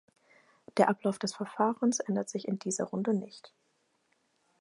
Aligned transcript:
Der 0.77 0.89
Ablauf 0.89 1.19
des 1.19 1.35
Verfahrens 1.35 1.99
ändert 1.99 2.27
sich 2.27 2.47
in 2.47 2.57
dieser 2.57 2.85
Runde 2.85 3.13
nicht. 3.13 3.53